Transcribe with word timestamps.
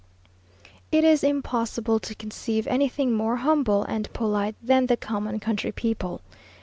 _It 0.91 1.03
is 1.03 1.23
impossible 1.23 1.99
to 1.99 2.15
conceive 2.15 2.65
anything 2.65 3.13
more 3.13 3.35
humble 3.35 3.83
and 3.83 4.11
polite 4.13 4.55
than 4.59 4.87
the 4.87 4.97
common 4.97 5.39
country 5.39 5.71
people. 5.71 6.21